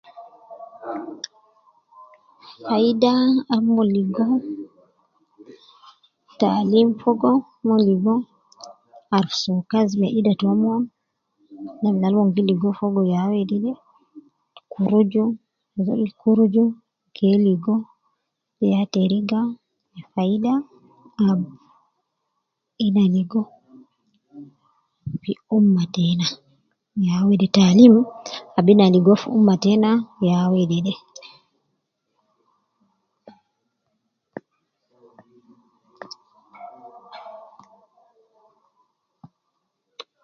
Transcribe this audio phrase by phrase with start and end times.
[2.65, 3.13] Faida
[3.53, 4.25] ab umon ligo
[6.39, 7.31] taalim fogo
[7.61, 8.15] umon ligo
[9.15, 10.81] arufu soo kazi me ida taumon,
[11.81, 13.71] namna al umon gi ligo fogo yaa wedede
[14.73, 15.23] ,kuruju,
[15.77, 16.63] azol gi kuruju
[17.15, 17.75] keeligo
[18.71, 19.39] ya teriga
[19.91, 20.53] me faida
[21.29, 21.39] ab
[22.85, 23.41] ina ligo
[25.21, 26.27] fi ummah tena
[27.05, 27.95] ya weede taalim
[28.57, 29.89] ab ina ligo fi ummah tena
[30.27, 30.93] ya wedede.